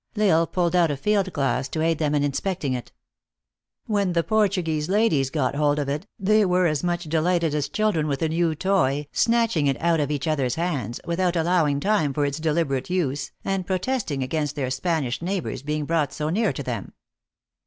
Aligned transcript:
L 0.15 0.27
Isle 0.31 0.47
pulled 0.47 0.75
out 0.75 0.89
a 0.89 0.97
field 0.97 1.31
glass 1.31 1.67
to 1.69 1.83
aid 1.83 1.99
them 1.99 2.15
in 2.15 2.23
inspecting 2.23 2.73
it. 2.73 2.91
When 3.85 4.15
272 4.15 4.63
THE 4.63 4.71
ACTRESS 4.71 4.87
IN 4.89 4.93
HIGH 4.93 4.97
LIFE. 4.97 5.07
the 5.11 5.11
Portuguese 5.11 5.11
ladies 5.11 5.29
got 5.29 5.55
hold 5.55 5.77
of 5.77 5.89
it, 5.89 6.07
they 6.17 6.43
were 6.43 6.65
as 6.65 6.83
much 6.83 7.03
delighted 7.03 7.53
as 7.53 7.69
children 7.69 8.07
with 8.07 8.23
a 8.23 8.29
new 8.29 8.55
toy, 8.55 9.05
snatching 9.11 9.67
it 9.67 9.79
out 9.79 9.99
of 9.99 10.09
each 10.09 10.27
other 10.27 10.45
s 10.45 10.55
hands, 10.55 10.99
without 11.05 11.35
allowing 11.35 11.79
time 11.79 12.15
for 12.15 12.25
its 12.25 12.39
deliberate 12.39 12.89
use, 12.89 13.31
and 13.45 13.67
protesting 13.67 14.23
against 14.23 14.55
their 14.55 14.71
Spanish 14.71 15.21
neighbors 15.21 15.61
being 15.61 15.85
brought 15.85 16.11
so 16.11 16.29
near 16.31 16.51
to 16.51 16.63
them. 16.63 16.93